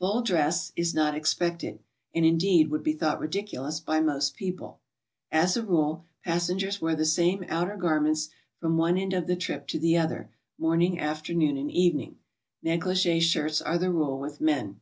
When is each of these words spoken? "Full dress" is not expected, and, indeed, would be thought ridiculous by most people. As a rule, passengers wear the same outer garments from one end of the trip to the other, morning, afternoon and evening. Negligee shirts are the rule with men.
"Full 0.00 0.22
dress" 0.22 0.72
is 0.74 0.92
not 0.92 1.14
expected, 1.14 1.78
and, 2.12 2.24
indeed, 2.26 2.68
would 2.68 2.82
be 2.82 2.94
thought 2.94 3.20
ridiculous 3.20 3.78
by 3.78 4.00
most 4.00 4.34
people. 4.34 4.80
As 5.30 5.56
a 5.56 5.64
rule, 5.64 6.04
passengers 6.24 6.82
wear 6.82 6.96
the 6.96 7.04
same 7.04 7.44
outer 7.48 7.76
garments 7.76 8.30
from 8.58 8.76
one 8.76 8.98
end 8.98 9.12
of 9.14 9.28
the 9.28 9.36
trip 9.36 9.68
to 9.68 9.78
the 9.78 9.96
other, 9.96 10.30
morning, 10.58 10.98
afternoon 10.98 11.56
and 11.56 11.70
evening. 11.70 12.18
Negligee 12.60 13.20
shirts 13.20 13.62
are 13.62 13.78
the 13.78 13.92
rule 13.92 14.18
with 14.18 14.40
men. 14.40 14.80